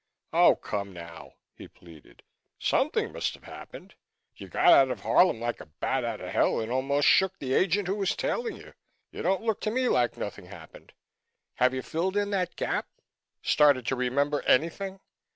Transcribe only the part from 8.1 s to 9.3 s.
tailing you. You